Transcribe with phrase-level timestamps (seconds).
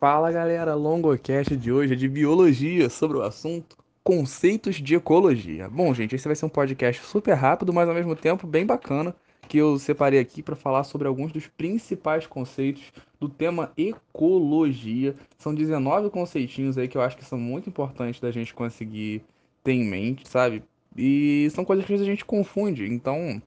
[0.00, 5.68] Fala galera, longocast de hoje é de biologia sobre o assunto conceitos de ecologia.
[5.68, 9.12] Bom, gente, esse vai ser um podcast super rápido, mas ao mesmo tempo bem bacana,
[9.48, 15.16] que eu separei aqui para falar sobre alguns dos principais conceitos do tema ecologia.
[15.36, 19.24] São 19 conceitinhos aí que eu acho que são muito importantes da gente conseguir
[19.64, 20.62] ter em mente, sabe?
[20.96, 23.42] E são coisas que a gente confunde, então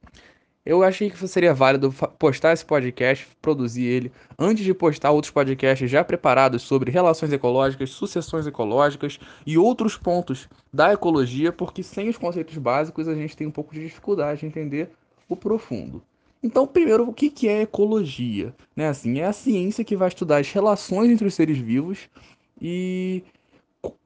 [0.65, 5.89] eu achei que seria válido postar esse podcast, produzir ele, antes de postar outros podcasts
[5.89, 12.17] já preparados sobre relações ecológicas, sucessões ecológicas e outros pontos da ecologia, porque sem os
[12.17, 14.91] conceitos básicos a gente tem um pouco de dificuldade de entender
[15.27, 16.01] o profundo.
[16.43, 18.53] Então, primeiro, o que é ecologia?
[18.75, 22.09] Né, assim, é a ciência que vai estudar as relações entre os seres vivos
[22.59, 23.23] e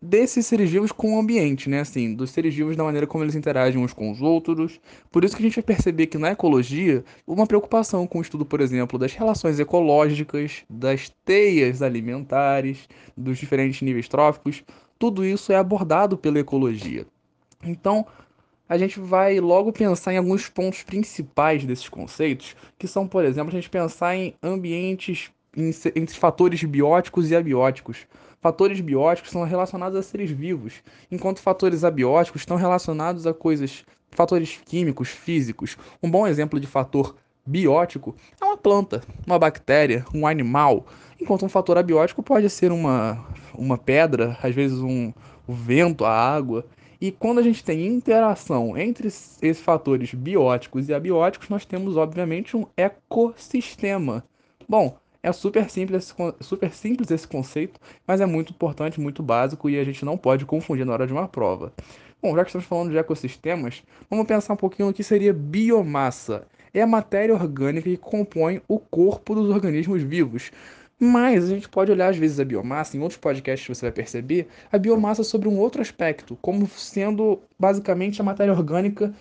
[0.02, 1.82] desses seres vivos com o ambiente, né?
[1.82, 4.80] Assim, dos seres vivos da maneira como eles interagem uns com os outros.
[5.12, 8.46] Por isso que a gente vai perceber que na ecologia, uma preocupação com o estudo,
[8.46, 14.64] por exemplo, das relações ecológicas, das teias alimentares, dos diferentes níveis tróficos,
[14.98, 17.06] tudo isso é abordado pela ecologia.
[17.64, 18.06] Então,
[18.68, 23.50] a gente vai logo pensar em alguns pontos principais desses conceitos, que são, por exemplo,
[23.50, 25.32] a gente pensar em ambientes
[25.96, 28.08] entre fatores bióticos e abióticos.
[28.46, 34.60] Fatores bióticos são relacionados a seres vivos, enquanto fatores abióticos estão relacionados a coisas, fatores
[34.64, 35.76] químicos, físicos.
[36.04, 40.86] Um bom exemplo de fator biótico é uma planta, uma bactéria, um animal,
[41.20, 45.12] enquanto um fator abiótico pode ser uma, uma pedra, às vezes um,
[45.48, 46.68] o vento, a água.
[47.02, 52.56] E quando a gente tem interação entre esses fatores bióticos e abióticos, nós temos, obviamente,
[52.56, 54.24] um ecossistema.
[54.70, 59.80] Bom, é super simples, super simples esse conceito, mas é muito importante, muito básico e
[59.80, 61.74] a gente não pode confundir na hora de uma prova.
[62.22, 66.46] Bom, já que estamos falando de ecossistemas, vamos pensar um pouquinho no que seria biomassa.
[66.72, 70.52] É a matéria orgânica que compõe o corpo dos organismos vivos.
[71.00, 74.48] Mas a gente pode olhar às vezes a biomassa, em outros podcasts você vai perceber,
[74.72, 79.12] a biomassa sobre um outro aspecto, como sendo basicamente a matéria orgânica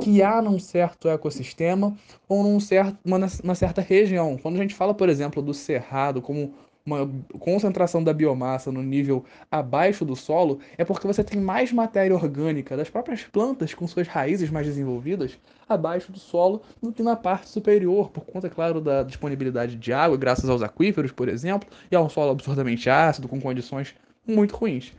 [0.00, 1.96] que há num certo ecossistema
[2.28, 4.38] ou num certo, uma, uma certa região.
[4.38, 6.54] Quando a gente fala, por exemplo, do cerrado como
[6.84, 7.08] uma
[7.38, 12.76] concentração da biomassa no nível abaixo do solo, é porque você tem mais matéria orgânica
[12.76, 17.48] das próprias plantas com suas raízes mais desenvolvidas abaixo do solo do que na parte
[17.48, 22.00] superior, por conta, claro, da disponibilidade de água, graças aos aquíferos, por exemplo, e a
[22.00, 23.94] um solo absurdamente ácido, com condições
[24.26, 24.92] muito ruins.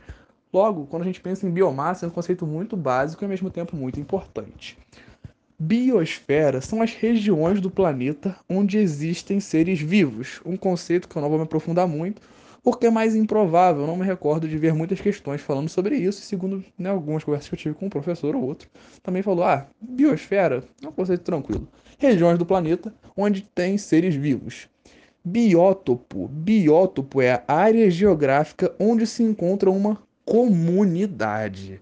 [0.52, 3.48] Logo, quando a gente pensa em biomassa, é um conceito muito básico e ao mesmo
[3.48, 4.76] tempo muito importante.
[5.58, 11.30] Biosfera são as regiões do planeta onde existem seres vivos, um conceito que eu não
[11.30, 12.20] vou me aprofundar muito,
[12.62, 16.20] porque é mais improvável, eu não me recordo de ver muitas questões falando sobre isso,
[16.20, 18.68] e segundo né, algumas conversas que eu tive com um professor ou outro,
[19.02, 21.66] também falou, ah, biosfera é um conceito tranquilo.
[21.98, 24.68] Regiões do planeta onde tem seres vivos.
[25.24, 26.28] Biótopo.
[26.28, 31.80] Biótopo é a área geográfica onde se encontra uma comunidade.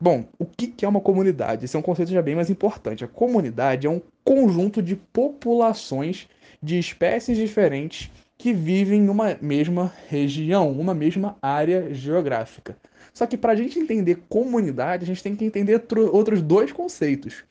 [0.00, 1.64] Bom, o que é uma comunidade?
[1.64, 3.04] Esse é um conceito já bem mais importante.
[3.04, 6.28] A comunidade é um conjunto de populações
[6.62, 12.76] de espécies diferentes que vivem em uma mesma região, uma mesma área geográfica.
[13.12, 17.44] Só que para a gente entender comunidade, a gente tem que entender outros dois conceitos: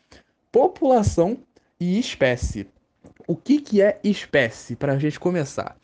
[0.51, 1.37] população
[1.79, 2.67] e espécie.
[3.27, 5.77] O que, que é espécie, para a gente começar?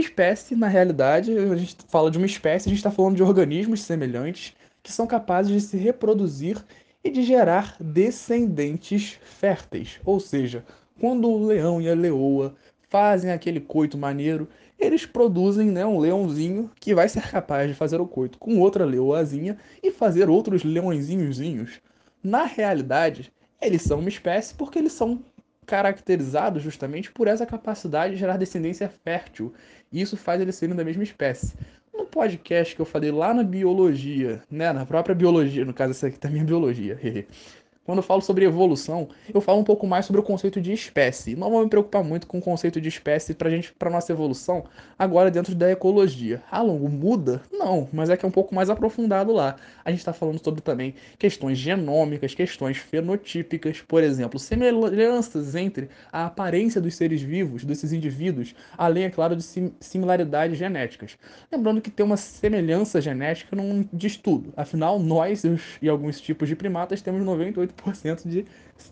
[0.00, 3.82] Espécie, na realidade, a gente fala de uma espécie, a gente está falando de organismos
[3.82, 6.64] semelhantes que são capazes de se reproduzir
[7.02, 10.00] e de gerar descendentes férteis.
[10.04, 10.64] Ou seja,
[11.00, 12.54] quando o leão e a leoa
[12.88, 14.48] fazem aquele coito maneiro,
[14.78, 18.84] eles produzem né, um leãozinho que vai ser capaz de fazer o coito com outra
[18.84, 21.80] leoazinha e fazer outros leõezinhozinhos.
[22.22, 25.22] Na realidade, eles são uma espécie porque eles são
[25.68, 29.52] caracterizados justamente por essa capacidade de gerar descendência fértil.
[29.92, 31.54] E isso faz eles serem da mesma espécie.
[31.92, 36.06] No podcast que eu falei lá na biologia, né, na própria biologia, no caso essa
[36.06, 36.98] aqui também é biologia,
[37.88, 41.34] Quando eu falo sobre evolução, eu falo um pouco mais sobre o conceito de espécie.
[41.34, 44.64] Não vou me preocupar muito com o conceito de espécie para gente, para nossa evolução,
[44.98, 46.42] agora dentro da ecologia.
[46.50, 47.40] Ah, longo muda?
[47.50, 49.56] Não, mas é que é um pouco mais aprofundado lá.
[49.82, 56.26] A gente está falando sobre também questões genômicas, questões fenotípicas, por exemplo, semelhanças entre a
[56.26, 59.42] aparência dos seres vivos, desses indivíduos, além, é claro, de
[59.80, 61.16] similaridades genéticas.
[61.50, 64.52] Lembrando que ter uma semelhança genética não diz tudo.
[64.54, 65.42] Afinal, nós
[65.80, 68.44] e alguns tipos de primatas temos 98 98% de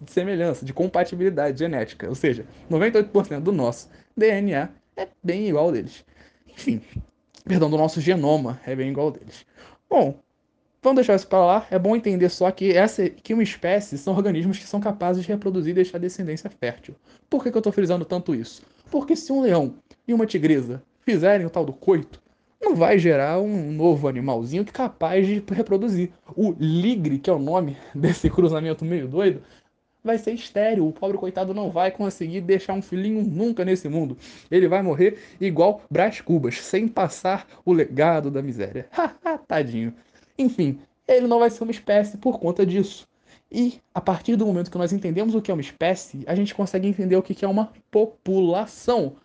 [0.06, 2.09] semelhança, de compatibilidade genética.
[2.09, 6.05] Ou seja, 98% do nosso DNA é bem igual ao deles.
[6.49, 6.81] Enfim,
[7.44, 9.44] perdão, do nosso genoma é bem igual ao deles.
[9.88, 10.19] Bom,
[10.83, 11.67] vamos deixar isso para lá.
[11.71, 15.29] É bom entender só que, essa, que uma espécie são organismos que são capazes de
[15.29, 16.94] reproduzir e deixar descendência fértil.
[17.29, 18.62] Por que, que eu estou frisando tanto isso?
[18.91, 19.75] Porque se um leão
[20.06, 22.21] e uma tigresa fizerem o tal do coito,
[22.61, 26.11] não vai gerar um novo animalzinho que é capaz de reproduzir.
[26.35, 29.43] O ligre, que é o nome desse cruzamento meio doido,
[30.03, 30.87] vai ser estéreo.
[30.87, 34.17] O pobre coitado não vai conseguir deixar um filhinho nunca nesse mundo.
[34.50, 38.87] Ele vai morrer igual Brás Cubas, sem passar o legado da miséria.
[38.93, 39.93] Haha, tadinho.
[40.38, 43.06] Enfim, ele não vai ser uma espécie por conta disso.
[43.50, 46.55] E a partir do momento que nós entendemos o que é uma espécie, a gente
[46.55, 49.17] consegue entender o que é uma população.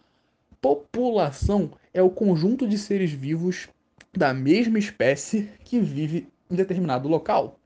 [0.61, 3.67] População é o conjunto de seres vivos
[4.15, 7.59] da mesma espécie que vive em determinado local.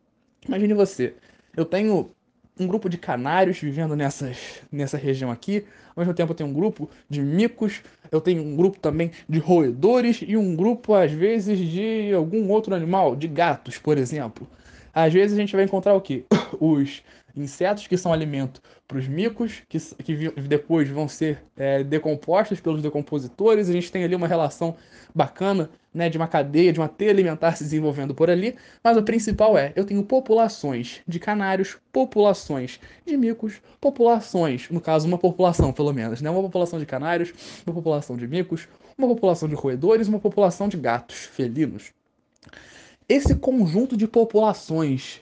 [0.48, 1.13] Imagine você,
[1.56, 2.12] eu tenho
[2.60, 5.66] um grupo de canários vivendo nessas, nessa região aqui.
[5.95, 7.81] Ao mesmo tempo eu tenho um grupo de micos,
[8.12, 12.74] eu tenho um grupo também de roedores e um grupo, às vezes, de algum outro
[12.74, 14.48] animal, de gatos, por exemplo.
[14.94, 16.24] Às vezes a gente vai encontrar o quê?
[16.60, 17.04] Os
[17.35, 22.81] insetos que são alimento para os micos, que, que depois vão ser é, decompostos pelos
[22.81, 23.69] decompositores.
[23.69, 24.75] A gente tem ali uma relação
[25.13, 29.03] bacana né, de uma cadeia, de uma teia alimentar se desenvolvendo por ali, mas o
[29.03, 35.71] principal é, eu tenho populações de canários, populações de micos, populações, no caso uma população
[35.71, 37.33] pelo menos, né, uma população de canários,
[37.65, 38.67] uma população de micos,
[38.97, 41.93] uma população de roedores, uma população de gatos, felinos.
[43.07, 45.21] Esse conjunto de populações,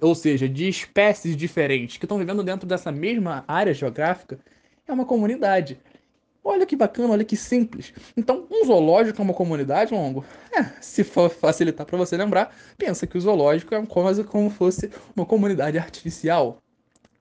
[0.00, 4.38] ou seja, de espécies diferentes que estão vivendo dentro dessa mesma área geográfica,
[4.86, 5.78] é uma comunidade.
[6.42, 7.92] Olha que bacana, olha que simples.
[8.16, 10.24] Então, um zoológico é uma comunidade, Longo?
[10.50, 14.90] É, se for facilitar para você lembrar, pensa que o zoológico é quase como fosse
[15.14, 16.58] uma comunidade artificial.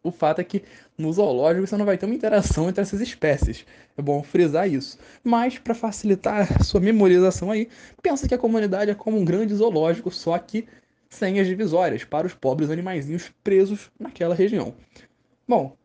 [0.02, 0.64] O fato é que
[0.98, 3.66] no zoológico você não vai ter uma interação entre essas espécies.
[3.98, 4.98] É bom frisar isso.
[5.22, 7.68] Mas, para facilitar a sua memorização aí,
[8.02, 10.66] pensa que a comunidade é como um grande zoológico, só que
[11.10, 14.74] sem as divisórias, para os pobres animaizinhos presos naquela região.
[15.48, 15.76] Bom,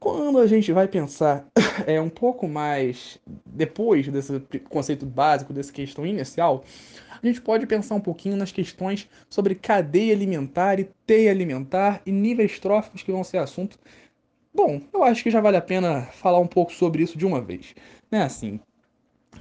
[0.00, 1.46] quando a gente vai pensar
[1.86, 6.64] é, um pouco mais depois desse conceito básico, dessa questão inicial,
[7.22, 12.10] a gente pode pensar um pouquinho nas questões sobre cadeia alimentar e teia alimentar e
[12.10, 13.78] níveis tróficos que vão ser assunto.
[14.54, 17.40] Bom, eu acho que já vale a pena falar um pouco sobre isso de uma
[17.40, 17.74] vez.
[18.10, 18.58] Né, assim,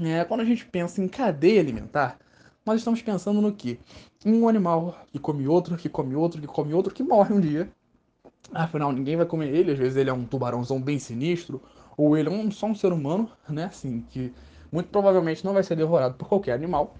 [0.01, 2.19] é, quando a gente pensa em cadeia alimentar,
[2.65, 3.79] nós estamos pensando no que?
[4.25, 7.39] Em um animal que come outro, que come outro, que come outro, que morre um
[7.39, 7.71] dia
[8.53, 11.61] Afinal, ninguém vai comer ele, às vezes ele é um tubarãozão bem sinistro,
[11.95, 13.65] ou ele é um, só um ser humano, né?
[13.65, 14.33] Assim, que
[14.71, 16.95] muito provavelmente não vai ser devorado por qualquer animal.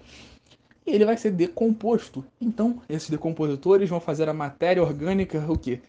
[0.86, 2.24] E ele vai ser decomposto.
[2.40, 5.80] Então, esses decompositores vão fazer a matéria orgânica o quê?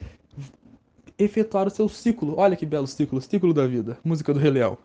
[1.17, 2.35] Efetuar o seu ciclo.
[2.37, 3.97] Olha que belo ciclo, ciclo da vida.
[4.03, 4.77] Música do Rei Leão.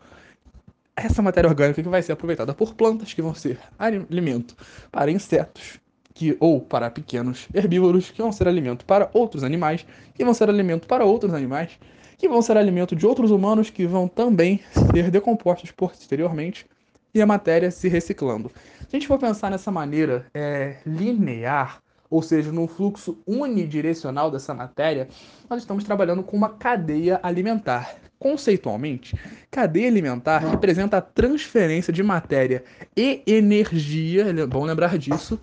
[0.96, 4.56] Essa matéria orgânica que vai ser aproveitada por plantas que vão ser alimento
[4.90, 5.78] para insetos,
[6.14, 10.48] que ou para pequenos herbívoros que vão ser alimento para outros animais, que vão ser
[10.48, 11.78] alimento para outros animais,
[12.16, 14.62] que vão ser alimento de outros humanos que vão também
[14.94, 16.66] ser decompostos posteriormente
[17.12, 18.50] e a matéria se reciclando.
[18.88, 24.54] Se a gente for pensar nessa maneira é, linear, ou seja, num fluxo unidirecional dessa
[24.54, 25.08] matéria,
[25.48, 27.96] nós estamos trabalhando com uma cadeia alimentar.
[28.18, 29.14] Conceitualmente,
[29.50, 32.64] cadeia alimentar representa a transferência de matéria
[32.96, 35.38] e energia, é bom lembrar disso,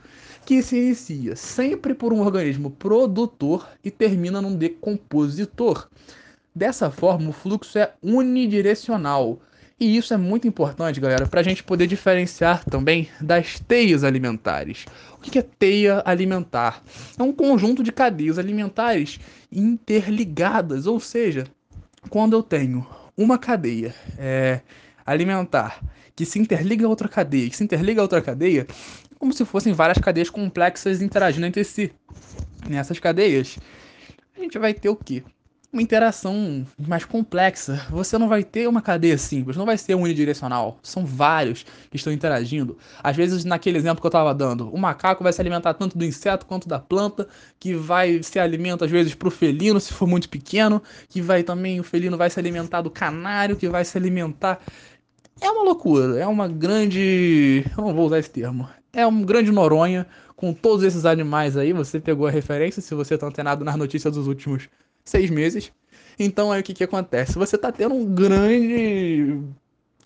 [0.46, 5.88] que se inicia sempre por um organismo produtor e termina num decompositor.
[6.56, 9.40] Dessa forma, o fluxo é unidirecional.
[9.84, 14.86] E isso é muito importante, galera, para a gente poder diferenciar também das teias alimentares.
[15.18, 16.82] O que é teia alimentar?
[17.20, 19.20] É um conjunto de cadeias alimentares
[19.52, 21.44] interligadas, ou seja,
[22.10, 22.88] quando eu tenho
[23.18, 24.62] uma cadeia é,
[25.06, 25.82] alimentar
[26.16, 28.66] que se interliga a outra cadeia, que se interliga a outra cadeia,
[29.20, 31.92] como se fossem várias cadeias complexas interagindo entre si.
[32.70, 33.60] Nessas cadeias,
[34.34, 35.24] a gente vai ter o quê?
[35.74, 37.88] Uma interação mais complexa.
[37.90, 40.78] Você não vai ter uma cadeia simples, não vai ser unidirecional.
[40.84, 42.78] São vários que estão interagindo.
[43.02, 46.06] Às vezes, naquele exemplo que eu estava dando, o macaco vai se alimentar tanto do
[46.06, 47.28] inseto quanto da planta,
[47.60, 51.42] que vai se alimentar às vezes para o felino, se for muito pequeno, que vai
[51.42, 54.60] também, o felino vai se alimentar do canário, que vai se alimentar
[55.42, 57.66] é uma loucura, é uma grande.
[57.76, 61.74] Eu não vou usar esse termo é um grande Noronha com todos esses animais aí.
[61.74, 64.70] Você pegou a referência se você está antenado nas notícias dos últimos
[65.04, 65.72] seis meses.
[66.18, 67.38] Então aí o que, que acontece?
[67.38, 69.42] Você está tendo um grande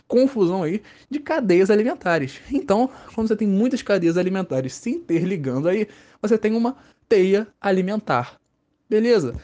[0.08, 2.39] confusão aí de cadeias alimentares.
[2.51, 5.88] Então, quando você tem muitas cadeias alimentares se interligando aí,
[6.22, 6.77] você tem uma
[7.10, 8.38] teia alimentar.
[8.89, 9.36] Beleza?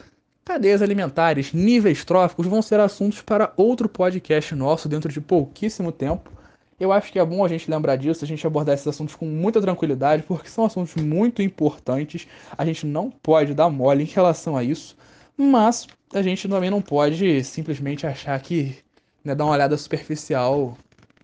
[0.44, 6.30] Cadeias alimentares, níveis tróficos vão ser assuntos para outro podcast nosso dentro de pouquíssimo tempo.
[6.78, 9.26] Eu acho que é bom a gente lembrar disso, a gente abordar esses assuntos com
[9.26, 12.26] muita tranquilidade, porque são assuntos muito importantes.
[12.58, 14.96] A gente não pode dar mole em relação a isso,
[15.36, 18.76] mas a gente também não pode simplesmente achar que
[19.24, 20.76] né, dar uma olhada superficial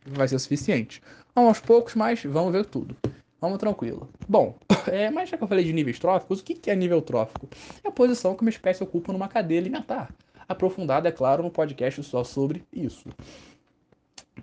[0.07, 1.03] vai ser suficiente.
[1.35, 2.97] Vamos aos poucos, mas vamos ver tudo.
[3.41, 4.09] Vamos tranquilo.
[4.29, 4.59] Bom,
[4.91, 7.49] é, mas já que eu falei de níveis tróficos, o que é nível trófico?
[7.83, 10.13] É a posição que uma espécie ocupa numa cadeia alimentar.
[10.49, 13.09] Aprofundado, é claro, no podcast só sobre isso.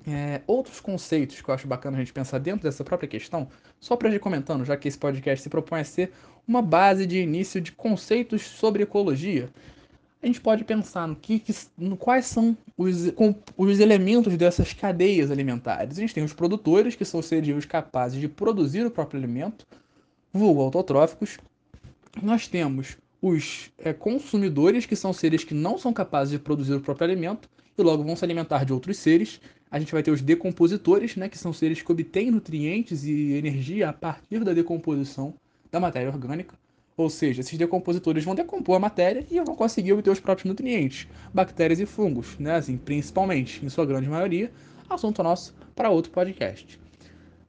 [0.08, 3.48] É, outros conceitos que eu acho bacana a gente pensar dentro dessa própria questão,
[3.80, 6.12] só para ir comentando, já que esse podcast se propõe a ser
[6.48, 9.50] uma base de início de conceitos sobre ecologia,
[10.22, 11.44] a gente pode pensar no que,
[11.78, 15.98] no quais são os, com, os elementos dessas cadeias alimentares.
[15.98, 19.66] A gente tem os produtores, que são seres vivos capazes de produzir o próprio alimento,
[20.34, 21.38] vulgo autotróficos.
[22.22, 26.82] Nós temos os é, consumidores, que são seres que não são capazes de produzir o
[26.82, 29.40] próprio alimento e logo vão se alimentar de outros seres.
[29.70, 33.90] A gente vai ter os decompositores, né, que são seres que obtêm nutrientes e energia
[33.90, 35.34] a partir da decomposição
[35.72, 36.56] da matéria orgânica.
[36.96, 41.08] Ou seja, esses decompositores vão decompor a matéria e vão conseguir obter os próprios nutrientes,
[41.32, 42.56] bactérias e fungos, né?
[42.56, 44.52] Assim, principalmente, em sua grande maioria,
[44.90, 46.80] assunto nosso para outro podcast.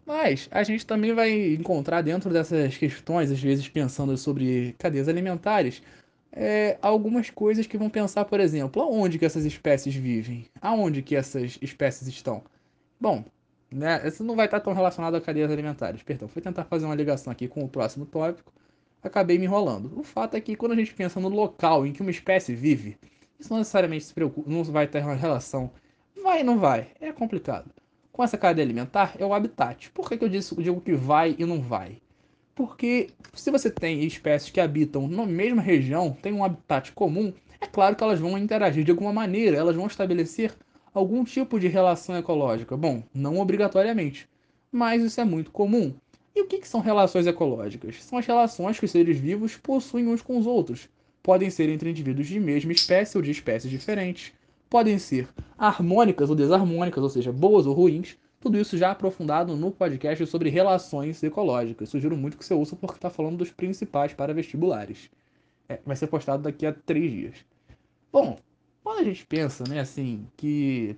[0.04, 5.82] Mas a gente também vai encontrar dentro dessas questões, às vezes pensando sobre cadeias alimentares,
[6.32, 10.46] é, algumas coisas que vão pensar, por exemplo, aonde que essas espécies vivem?
[10.60, 12.42] Aonde que essas espécies estão?
[13.00, 13.24] Bom,
[13.70, 16.02] né, isso não vai estar tão relacionado a cadeias alimentares.
[16.02, 18.52] Perdão, fui tentar fazer uma ligação aqui com o próximo tópico,
[19.02, 19.98] acabei me enrolando.
[19.98, 22.98] O fato é que quando a gente pensa no local em que uma espécie vive,
[23.38, 25.70] isso não necessariamente se preocupa, não vai ter uma relação.
[26.22, 27.70] Vai não vai, é complicado.
[28.12, 29.90] Com essa cadeia alimentar é o habitat.
[29.92, 31.98] Por que, que eu digo que vai e não vai?
[32.58, 37.68] Porque se você tem espécies que habitam na mesma região, tem um habitat comum, é
[37.68, 40.52] claro que elas vão interagir de alguma maneira, elas vão estabelecer
[40.92, 42.76] algum tipo de relação ecológica.
[42.76, 44.28] Bom, não obrigatoriamente,
[44.72, 45.94] mas isso é muito comum.
[46.34, 48.02] E o que, que são relações ecológicas?
[48.02, 50.88] São as relações que os seres vivos possuem uns com os outros.
[51.22, 54.32] Podem ser entre indivíduos de mesma espécie ou de espécies diferentes.
[54.68, 58.16] Podem ser harmônicas ou desarmônicas, ou seja, boas ou ruins.
[58.40, 61.88] Tudo isso já aprofundado no podcast sobre relações ecológicas.
[61.88, 65.10] Sugiro muito que você ouça porque está falando dos principais para vestibulares.
[65.68, 67.34] É, vai ser postado daqui a três dias.
[68.12, 68.38] Bom,
[68.82, 70.96] quando a gente pensa, né, assim, que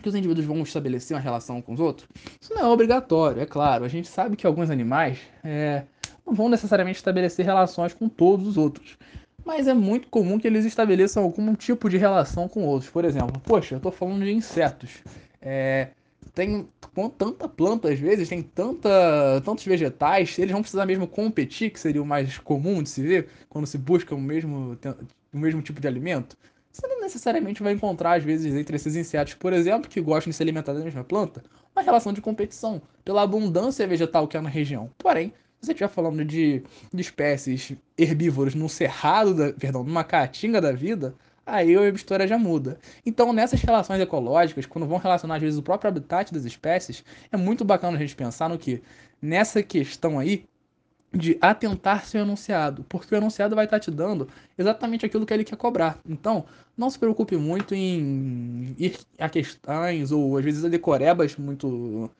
[0.00, 2.08] que os indivíduos vão estabelecer uma relação com os outros?
[2.40, 3.84] Isso não é obrigatório, é claro.
[3.84, 5.84] A gente sabe que alguns animais é,
[6.26, 8.96] não vão necessariamente estabelecer relações com todos os outros.
[9.44, 12.90] Mas é muito comum que eles estabeleçam algum tipo de relação com outros.
[12.90, 15.02] Por exemplo, poxa, eu estou falando de insetos.
[15.40, 15.88] É,
[16.34, 16.68] tem
[17.16, 22.02] tanta planta às vezes, tem tanta, tantos vegetais, eles vão precisar mesmo competir, que seria
[22.02, 24.78] o mais comum de se ver quando se busca o mesmo,
[25.32, 26.36] o mesmo tipo de alimento.
[26.72, 30.36] Você não necessariamente vai encontrar, às vezes, entre esses insetos, por exemplo, que gostam de
[30.36, 31.42] se alimentar da mesma planta,
[31.74, 34.90] uma relação de competição pela abundância vegetal que há na região.
[34.96, 36.62] Porém, se você estiver falando de,
[36.92, 41.14] de espécies herbívoras num cerrado, da, perdão, numa caatinga da vida,
[41.50, 42.78] aí a história já muda.
[43.04, 47.36] Então, nessas relações ecológicas, quando vão relacionar às vezes o próprio habitat das espécies, é
[47.36, 48.82] muito bacana a gente pensar no que
[49.20, 50.44] nessa questão aí
[51.12, 55.44] de atentar seu enunciado, porque o enunciado vai estar te dando exatamente aquilo que ele
[55.44, 55.98] quer cobrar.
[56.08, 56.44] Então,
[56.76, 62.10] não se preocupe muito em ir a questões ou às vezes a decorebas muito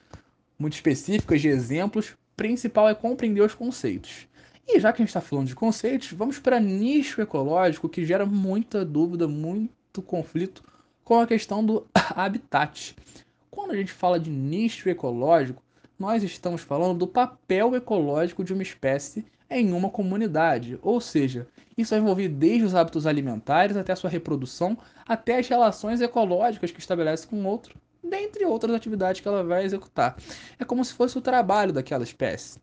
[0.59, 2.11] muito específicas de exemplos.
[2.11, 4.27] O principal é compreender os conceitos.
[4.67, 8.25] E já que a gente está falando de conceitos, vamos para nicho ecológico que gera
[8.25, 10.63] muita dúvida, muito conflito
[11.05, 12.95] com a questão do habitat.
[13.51, 15.63] Quando a gente fala de nicho ecológico,
[15.99, 20.79] nós estamos falando do papel ecológico de uma espécie em uma comunidade.
[20.81, 25.49] Ou seja, isso vai envolver desde os hábitos alimentares até a sua reprodução, até as
[25.49, 30.17] relações ecológicas que estabelece com o outro, dentre outras atividades que ela vai executar.
[30.59, 32.61] É como se fosse o trabalho daquela espécie.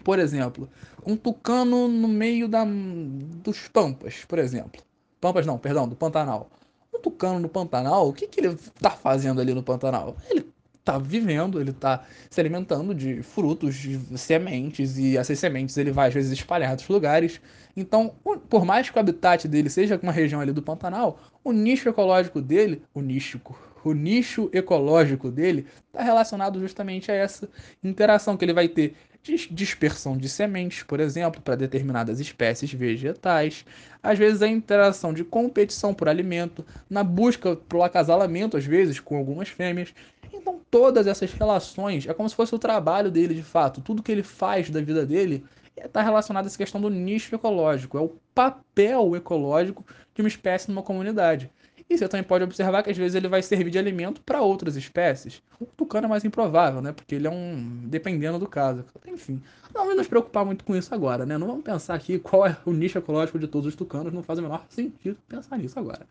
[0.00, 0.68] Por exemplo,
[1.06, 4.82] um tucano no meio da, dos pampas, por exemplo.
[5.20, 6.50] Pampas não, perdão, do Pantanal.
[6.94, 10.16] Um tucano no Pantanal, o que, que ele está fazendo ali no Pantanal?
[10.28, 15.92] Ele está vivendo, ele está se alimentando de frutos, de sementes, e essas sementes ele
[15.92, 17.40] vai às vezes espalhar outros lugares.
[17.76, 18.14] Então,
[18.48, 22.40] por mais que o habitat dele seja uma região ali do Pantanal, o nicho ecológico
[22.40, 23.40] dele, o nicho,
[23.84, 27.48] o nicho ecológico dele está relacionado justamente a essa
[27.82, 33.64] interação que ele vai ter dispersão de sementes, por exemplo, para determinadas espécies vegetais,
[34.02, 39.16] às vezes a interação de competição por alimento, na busca pelo acasalamento, às vezes, com
[39.16, 39.92] algumas fêmeas,
[40.32, 43.80] então, todas essas relações é como se fosse o trabalho dele de fato.
[43.80, 45.44] Tudo que ele faz da vida dele
[45.76, 47.98] está relacionado a essa questão do nicho ecológico.
[47.98, 49.84] É o papel ecológico
[50.14, 51.50] de uma espécie numa comunidade.
[51.90, 54.76] E você também pode observar que às vezes ele vai servir de alimento para outras
[54.76, 55.42] espécies.
[55.58, 56.92] O tucano é mais improvável, né?
[56.92, 57.80] Porque ele é um.
[57.82, 58.84] dependendo do caso.
[59.08, 59.42] Enfim,
[59.74, 61.36] não vamos nos preocupar muito com isso agora, né?
[61.36, 64.38] Não vamos pensar aqui qual é o nicho ecológico de todos os tucanos, não faz
[64.38, 66.06] o menor sentido pensar nisso agora.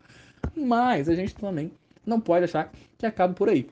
[0.54, 1.72] Mas a gente também
[2.04, 3.66] não pode achar que acaba por aí.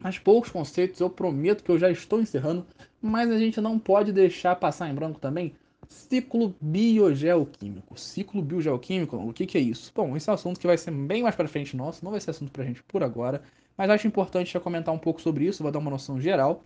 [0.00, 2.66] Mas poucos conceitos, eu prometo que eu já estou encerrando,
[3.00, 5.52] mas a gente não pode deixar passar em branco também
[5.92, 7.98] ciclo biogeoquímico.
[7.98, 9.92] Ciclo biogeoquímico, o que, que é isso?
[9.94, 12.20] Bom, esse é um assunto que vai ser bem mais para frente nosso, não vai
[12.20, 13.42] ser assunto para gente por agora,
[13.76, 16.64] mas acho importante já comentar um pouco sobre isso, vou dar uma noção geral.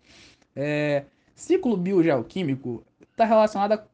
[0.55, 1.05] É,
[1.35, 3.85] ciclo biogeoquímico está relacionado a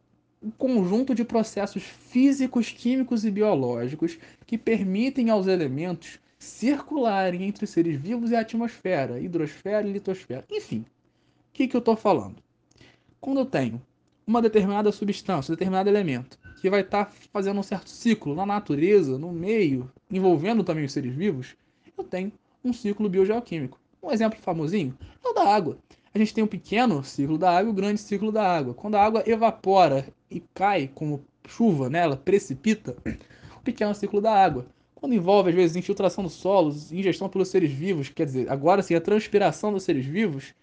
[0.42, 7.70] um conjunto de processos físicos, químicos e biológicos que permitem aos elementos circularem entre os
[7.70, 10.44] seres vivos e a atmosfera, hidrosfera e litosfera.
[10.50, 12.42] Enfim, o que, que eu estou falando?
[13.20, 13.80] Quando eu tenho
[14.26, 18.46] uma determinada substância, um determinado elemento, que vai estar tá fazendo um certo ciclo na
[18.46, 21.56] natureza, no meio, envolvendo também os seres vivos,
[21.96, 22.32] eu tenho
[22.64, 23.80] um ciclo biogeoquímico.
[24.02, 25.78] Um exemplo famosinho é o da água.
[26.14, 28.74] A gente tem um pequeno ciclo da água e um grande ciclo da água.
[28.74, 32.96] Quando a água evapora e cai como chuva, né, precipita,
[33.56, 34.66] o pequeno ciclo da água.
[34.94, 38.94] Quando envolve, às vezes, infiltração dos solos, ingestão pelos seres vivos, quer dizer, agora sim,
[38.94, 40.54] a transpiração dos seres vivos,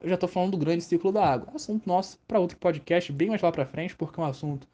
[0.00, 1.48] eu já estou falando do grande ciclo da água.
[1.54, 4.66] Assunto nosso para outro podcast, bem mais lá para frente, porque é um assunto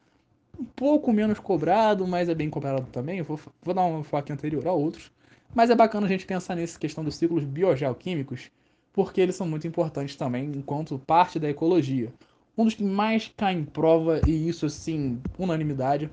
[0.59, 3.21] um pouco menos cobrado, mas é bem cobrado também.
[3.21, 5.11] Vou, vou dar um foco anterior a outros.
[5.53, 8.51] Mas é bacana a gente pensar nessa questão dos ciclos biogeoquímicos,
[8.93, 12.13] porque eles são muito importantes também enquanto parte da ecologia.
[12.57, 16.09] Um dos que mais cai em prova, e isso assim, unanimidade,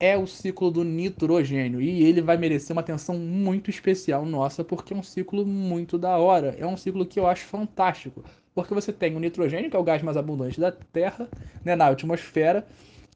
[0.00, 1.80] é o ciclo do nitrogênio.
[1.80, 6.16] E ele vai merecer uma atenção muito especial nossa, porque é um ciclo muito da
[6.16, 6.54] hora.
[6.58, 8.24] É um ciclo que eu acho fantástico.
[8.54, 11.28] Porque você tem o nitrogênio, que é o gás mais abundante da Terra,
[11.64, 12.66] né, na atmosfera,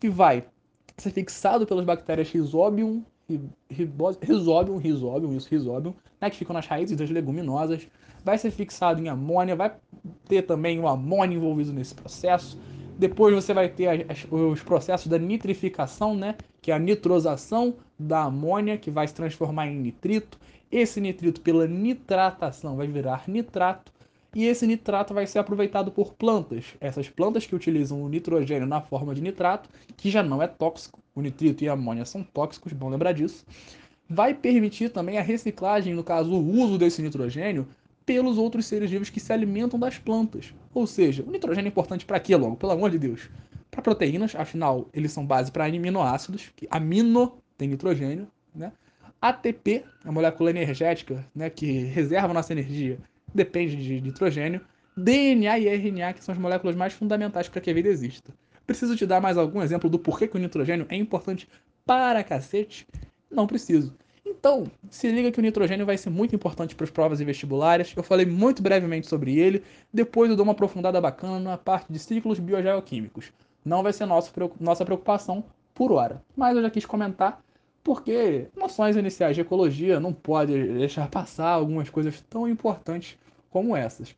[0.01, 0.45] que vai
[0.97, 3.05] ser fixado pelas bactérias Rhizobium,
[3.69, 7.87] Rhizobium, Rhizobium, isso, Rhizobium, né, que ficam nas raízes das leguminosas,
[8.25, 9.75] vai ser fixado em amônia, vai
[10.27, 12.59] ter também o amônio envolvido nesse processo.
[12.99, 18.23] Depois você vai ter as, os processos da nitrificação, né, que é a nitrosação da
[18.23, 20.39] amônia, que vai se transformar em nitrito.
[20.73, 23.93] Esse nitrito, pela nitratação, vai virar nitrato
[24.37, 26.75] e esse nitrato vai ser aproveitado por plantas.
[26.79, 31.01] Essas plantas que utilizam o nitrogênio na forma de nitrato, que já não é tóxico,
[31.15, 33.47] o nitrito e a amônia são tóxicos, bom lembrar disso.
[34.07, 37.67] Vai permitir também a reciclagem, no caso, o uso desse nitrogênio
[38.05, 40.53] pelos outros seres vivos que se alimentam das plantas.
[40.75, 42.57] Ou seja, o nitrogênio é importante para quê, logo?
[42.57, 43.31] Pelo amor de Deus.
[43.71, 48.71] Para proteínas, afinal, eles são base para aminoácidos, que amino tem nitrogênio, né?
[49.19, 52.99] ATP, a molécula energética, né, que reserva nossa energia,
[53.37, 54.61] depende de nitrogênio,
[54.97, 58.33] DNA e RNA, que são as moléculas mais fundamentais para que a vida exista.
[58.67, 61.49] Preciso te dar mais algum exemplo do porquê que o nitrogênio é importante
[61.85, 62.87] para cacete?
[63.31, 63.95] Não preciso.
[64.25, 67.93] Então, se liga que o nitrogênio vai ser muito importante para as provas e vestibulares.
[67.97, 71.99] Eu falei muito brevemente sobre ele, depois eu dou uma aprofundada bacana na parte de
[71.99, 73.33] ciclos biogeoquímicos.
[73.65, 75.45] Não vai ser nosso, nossa preocupação
[75.75, 77.41] por hora, mas eu já quis comentar
[77.85, 83.17] porque noções iniciais de ecologia não pode deixar passar algumas coisas tão importantes
[83.57, 84.15] como essas.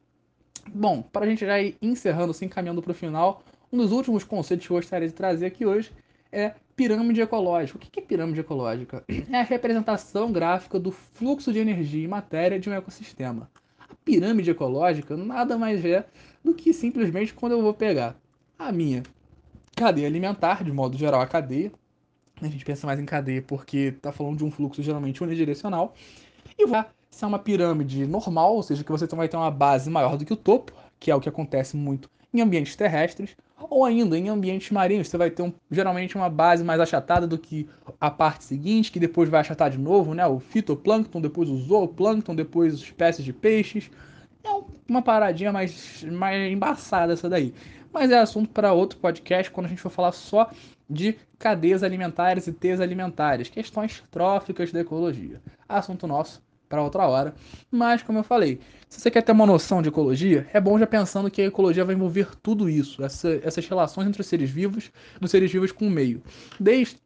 [0.75, 3.41] Bom, para a gente já ir encerrando, se encaminhando para o final,
[3.73, 5.93] um dos últimos conceitos que eu gostaria de trazer aqui hoje
[6.33, 7.79] é pirâmide ecológica.
[7.79, 9.05] O que é pirâmide ecológica?
[9.31, 13.49] É a representação gráfica do fluxo de energia e matéria de um ecossistema.
[13.79, 16.05] A pirâmide ecológica nada mais é
[16.43, 18.17] do que simplesmente quando eu vou pegar
[18.59, 19.05] a minha
[19.77, 21.71] cadeia alimentar, de modo geral a cadeia,
[22.43, 25.95] a gente pensa mais em cadeia porque está falando de um fluxo geralmente unidirecional.
[26.59, 26.67] E
[27.11, 30.25] vai ser uma pirâmide normal, ou seja, que você vai ter uma base maior do
[30.25, 33.37] que o topo, que é o que acontece muito em ambientes terrestres,
[33.71, 37.39] ou ainda em ambientes marinhos, você vai ter um, geralmente uma base mais achatada do
[37.39, 37.69] que
[38.01, 40.27] a parte seguinte, que depois vai achatar de novo, né?
[40.27, 43.91] O fitoplâncton, depois o zooplâncton, depois espécies de peixes.
[44.45, 44.51] É
[44.89, 47.53] uma paradinha mais, mais embaçada essa daí.
[47.93, 50.51] Mas é assunto para outro podcast, quando a gente for falar só
[50.89, 55.41] de cadeias alimentares e teias alimentares, questões tróficas da ecologia.
[55.69, 57.35] Assunto nosso para outra hora.
[57.71, 60.87] Mas, como eu falei, se você quer ter uma noção de ecologia, é bom já
[60.87, 64.91] pensando que a ecologia vai envolver tudo isso, essa, essas relações entre os seres vivos,
[65.21, 66.23] dos seres vivos com o meio.
[66.59, 66.99] Desde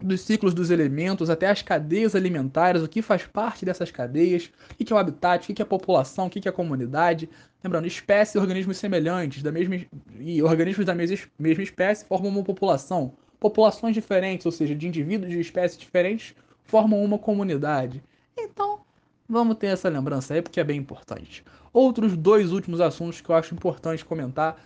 [0.00, 4.84] dos ciclos dos elementos até as cadeias alimentares, o que faz parte dessas cadeias, o
[4.84, 7.30] que é o habitat, o que é a população, o que é a comunidade.
[7.64, 9.80] Lembrando, espécies e organismos semelhantes da mesma,
[10.20, 15.30] e organismos da mesma, mesma espécie formam uma população populações diferentes, ou seja, de indivíduos
[15.30, 18.02] de espécies diferentes, formam uma comunidade.
[18.36, 18.80] Então,
[19.28, 21.44] vamos ter essa lembrança aí, porque é bem importante.
[21.72, 24.56] Outros dois últimos assuntos que eu acho importante comentar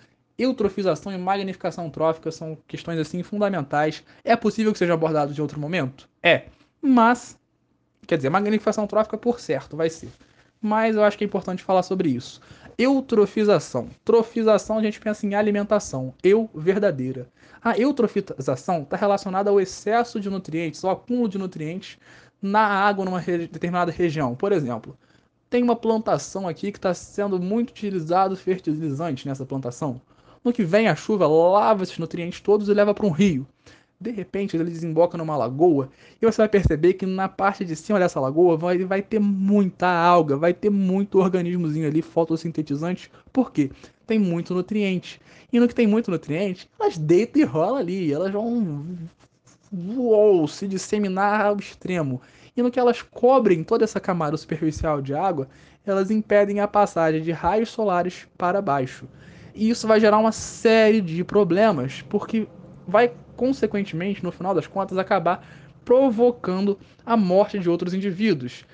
[0.42, 4.02] eutrofização e magnificação trófica são questões assim fundamentais.
[4.24, 6.08] É possível que seja abordado em outro momento?
[6.22, 6.44] É.
[6.80, 7.38] Mas,
[8.06, 10.08] quer dizer, magnificação trófica por certo vai ser.
[10.60, 12.40] Mas eu acho que é importante falar sobre isso.
[12.78, 13.88] Eutrofização.
[14.04, 16.14] Trofização a gente pensa em alimentação.
[16.22, 17.28] Eu verdadeira.
[17.62, 21.98] A eutrofização está relacionada ao excesso de nutrientes, ao acúmulo de nutrientes
[22.40, 24.34] na água numa determinada região.
[24.34, 24.96] Por exemplo,
[25.48, 30.00] tem uma plantação aqui que está sendo muito utilizado fertilizante nessa plantação.
[30.44, 33.46] No que vem a chuva lava esses nutrientes todos e leva para um rio.
[34.00, 35.90] De repente ele desemboca numa lagoa
[36.22, 39.86] e você vai perceber que na parte de cima dessa lagoa vai, vai ter muita
[39.86, 43.10] alga, vai ter muito organismozinho ali fotossintetizante.
[43.30, 43.70] Por quê?
[44.06, 45.20] Tem muito nutriente.
[45.52, 48.96] E no que tem muito nutriente, elas deitam e rolam ali, elas vão
[49.72, 52.20] uou, se disseminar ao extremo.
[52.56, 55.48] E no que elas cobrem toda essa camada superficial de água,
[55.86, 59.08] elas impedem a passagem de raios solares para baixo.
[59.54, 62.46] E isso vai gerar uma série de problemas, porque
[62.86, 65.46] vai consequentemente, no final das contas, acabar
[65.84, 68.64] provocando a morte de outros indivíduos.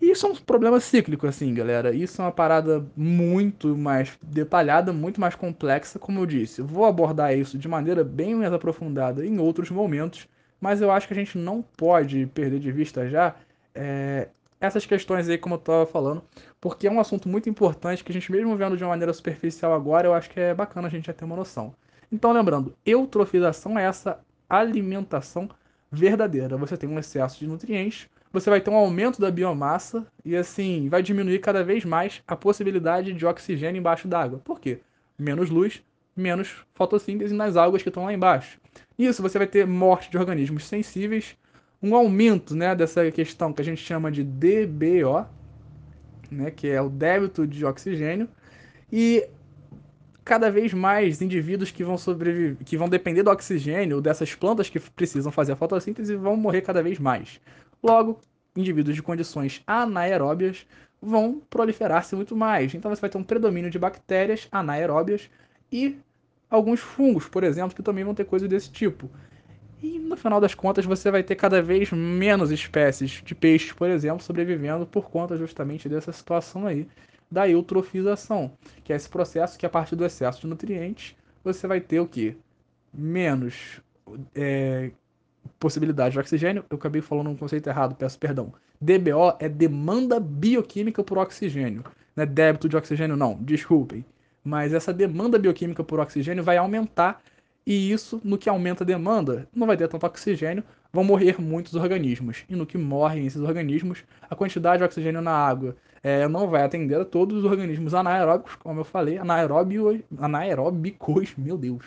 [0.00, 1.92] E isso é um problema cíclico, assim, galera.
[1.94, 6.62] Isso é uma parada muito mais detalhada, muito mais complexa, como eu disse.
[6.62, 10.28] Vou abordar isso de maneira bem mais aprofundada em outros momentos,
[10.60, 13.34] mas eu acho que a gente não pode perder de vista já
[13.74, 14.28] é,
[14.60, 16.22] essas questões aí, como eu estava falando,
[16.60, 19.72] porque é um assunto muito importante que a gente, mesmo vendo de uma maneira superficial
[19.72, 21.74] agora, eu acho que é bacana a gente já ter uma noção.
[22.10, 25.48] Então, lembrando, eutrofização é essa alimentação
[25.90, 26.56] verdadeira.
[26.56, 28.08] Você tem um excesso de nutrientes,
[28.38, 32.36] você vai ter um aumento da biomassa e assim vai diminuir cada vez mais a
[32.36, 34.40] possibilidade de oxigênio embaixo d'água.
[34.44, 34.80] Por quê?
[35.18, 35.82] Menos luz,
[36.16, 38.58] menos fotossíntese nas algas que estão lá embaixo.
[38.98, 41.36] Isso você vai ter morte de organismos sensíveis,
[41.82, 45.26] um aumento né, dessa questão que a gente chama de DBO,
[46.30, 48.28] né, que é o débito de oxigênio,
[48.92, 49.28] e
[50.24, 54.78] cada vez mais indivíduos que vão sobreviver, que vão depender do oxigênio dessas plantas que
[54.78, 57.40] precisam fazer a fotossíntese vão morrer cada vez mais.
[57.82, 58.20] Logo,
[58.56, 60.66] indivíduos de condições anaeróbias
[61.00, 62.74] vão proliferar-se muito mais.
[62.74, 65.30] Então você vai ter um predomínio de bactérias anaeróbias
[65.70, 65.96] e
[66.50, 69.10] alguns fungos, por exemplo, que também vão ter coisas desse tipo.
[69.80, 73.88] E no final das contas você vai ter cada vez menos espécies de peixes, por
[73.88, 76.88] exemplo, sobrevivendo por conta justamente dessa situação aí
[77.30, 78.50] da eutrofização,
[78.82, 81.14] que é esse processo que a partir do excesso de nutrientes
[81.44, 82.36] você vai ter o que?
[82.92, 83.80] Menos
[84.34, 84.90] é,
[85.58, 86.64] possibilidade de oxigênio.
[86.68, 88.52] Eu acabei falando um conceito errado, peço perdão.
[88.80, 91.84] DBO é demanda bioquímica por oxigênio.
[92.14, 94.04] Não é débito de oxigênio, não, desculpem.
[94.44, 97.20] Mas essa demanda bioquímica por oxigênio vai aumentar
[97.68, 101.74] e isso, no que aumenta a demanda, não vai ter tanto oxigênio, vão morrer muitos
[101.74, 102.46] organismos.
[102.48, 106.62] E no que morrem esses organismos, a quantidade de oxigênio na água é, não vai
[106.62, 111.84] atender a todos os organismos anaeróbicos, como eu falei, anaeróbicos, meu Deus,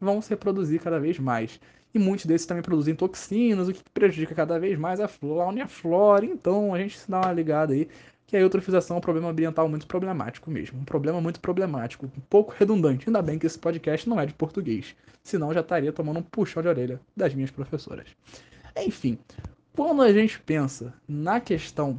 [0.00, 1.60] vão se reproduzir cada vez mais.
[1.94, 5.62] E muitos desses também produzem toxinas, o que prejudica cada vez mais a fauna e
[5.62, 6.24] a flora.
[6.24, 7.88] Então a gente se dá uma ligada aí
[8.26, 10.78] que a eutrofização é um problema ambiental muito problemático mesmo.
[10.78, 13.08] Um problema muito problemático, um pouco redundante.
[13.08, 14.94] Ainda bem que esse podcast não é de português.
[15.24, 18.06] Senão já estaria tomando um puxão de orelha das minhas professoras.
[18.76, 19.18] Enfim,
[19.74, 21.98] quando a gente pensa na questão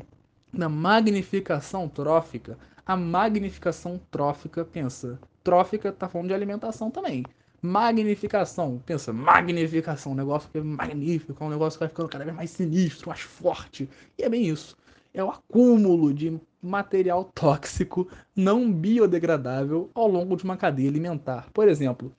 [0.54, 7.24] da magnificação trófica, a magnificação trófica pensa, trófica tá falando de alimentação também.
[7.62, 12.36] Magnificação, pensa, magnificação, um negócio que é magnífico, um negócio que vai ficando cada vez
[12.36, 13.90] mais sinistro, mais forte.
[14.18, 14.78] E é bem isso
[15.14, 21.48] é o acúmulo de material tóxico não biodegradável ao longo de uma cadeia alimentar.
[21.54, 22.14] Por exemplo,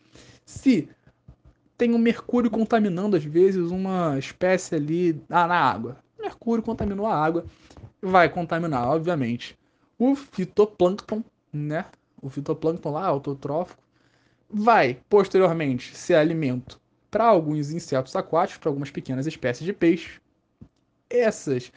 [0.45, 0.89] se
[1.77, 5.99] tem um mercúrio contaminando às vezes uma espécie ali ah, na água.
[6.19, 7.45] mercúrio contaminou a água,
[8.03, 9.59] vai contaminar, obviamente,
[9.99, 11.87] o fitoplâncton, né?
[12.21, 13.83] O fitoplâncton lá, autotrófico,
[14.53, 20.21] vai posteriormente ser alimento para alguns insetos aquáticos, para algumas pequenas espécies de peixe.
[21.09, 21.73] Essas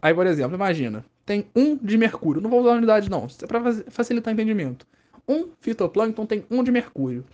[0.00, 2.40] Aí, por exemplo, imagina, tem um de mercúrio.
[2.40, 3.26] Não vou usar unidade, não.
[3.42, 4.86] É para facilitar o entendimento.
[5.26, 7.24] Um fitoplâncton tem um de mercúrio.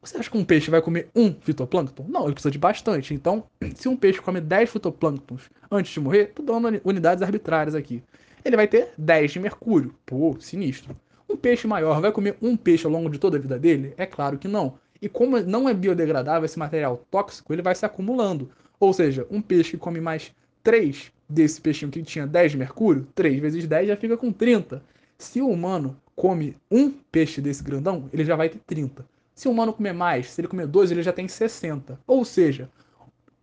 [0.00, 2.06] Você acha que um peixe vai comer um fitoplâncton?
[2.08, 3.12] Não, ele precisa de bastante.
[3.12, 8.02] Então, se um peixe come 10 fitoplânctons antes de morrer, tô dando unidades arbitrárias aqui.
[8.44, 9.94] Ele vai ter 10 de mercúrio.
[10.06, 10.96] Pô, sinistro.
[11.28, 13.92] Um peixe maior vai comer um peixe ao longo de toda a vida dele?
[13.96, 14.78] É claro que não.
[15.00, 18.50] E como não é biodegradável esse material tóxico, ele vai se acumulando.
[18.80, 23.06] Ou seja, um peixe que come mais 3 desse peixinho que tinha 10 de mercúrio,
[23.14, 24.82] 3 vezes 10 já fica com 30.
[25.18, 29.04] Se o humano come um peixe desse grandão, ele já vai ter 30.
[29.34, 32.00] Se o humano comer mais, se ele comer dois, ele já tem 60.
[32.06, 32.68] Ou seja,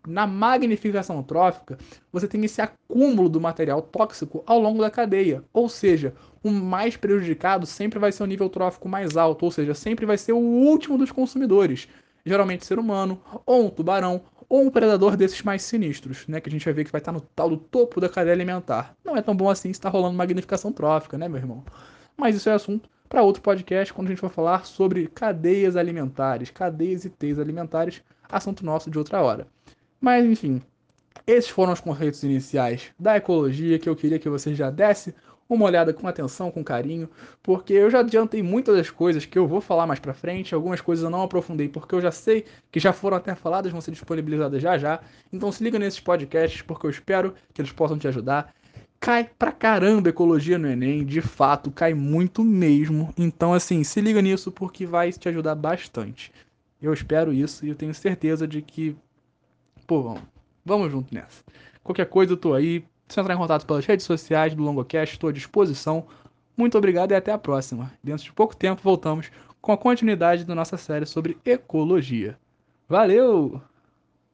[0.07, 1.77] na magnificação trófica,
[2.11, 5.43] você tem esse acúmulo do material tóxico ao longo da cadeia.
[5.53, 6.13] Ou seja,
[6.43, 10.17] o mais prejudicado sempre vai ser o nível trófico mais alto, ou seja, sempre vai
[10.17, 11.87] ser o último dos consumidores.
[12.25, 16.39] Geralmente ser humano, ou um tubarão, ou um predador desses mais sinistros, né?
[16.39, 18.95] Que a gente vai ver que vai estar no tal do topo da cadeia alimentar.
[19.03, 21.63] Não é tão bom assim se está rolando magnificação trófica, né, meu irmão?
[22.17, 26.49] Mas isso é assunto para outro podcast quando a gente for falar sobre cadeias alimentares,
[26.49, 29.47] cadeias e teias alimentares, assunto nosso de outra hora.
[29.99, 30.61] Mas enfim,
[31.25, 35.13] esses foram os conceitos iniciais da ecologia que eu queria que você já desse
[35.47, 37.09] uma olhada com atenção, com carinho,
[37.41, 40.81] porque eu já adiantei muitas das coisas que eu vou falar mais pra frente, algumas
[40.81, 43.91] coisas eu não aprofundei porque eu já sei que já foram até faladas, vão ser
[43.91, 44.99] disponibilizadas já já.
[45.31, 48.53] Então se liga nesses podcasts porque eu espero que eles possam te ajudar.
[48.99, 53.13] Cai pra caramba ecologia no Enem, de fato, cai muito mesmo.
[53.17, 56.31] Então assim, se liga nisso porque vai te ajudar bastante.
[56.81, 58.95] Eu espero isso e eu tenho certeza de que
[59.85, 60.21] pô, vamos,
[60.63, 61.43] vamos junto nessa.
[61.83, 65.29] Qualquer coisa eu tô aí, se entrar em contato pelas redes sociais do Longocast, estou
[65.29, 66.07] à disposição.
[66.57, 67.91] Muito obrigado e até a próxima.
[68.03, 69.29] Dentro de pouco tempo voltamos
[69.61, 72.37] com a continuidade da nossa série sobre ecologia.
[72.87, 73.61] Valeu!